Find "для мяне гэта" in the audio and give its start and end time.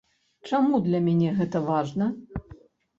0.87-1.57